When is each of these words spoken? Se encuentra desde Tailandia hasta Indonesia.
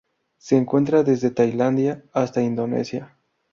Se 0.39 0.57
encuentra 0.57 1.03
desde 1.03 1.29
Tailandia 1.29 2.03
hasta 2.11 2.41
Indonesia. 2.41 3.15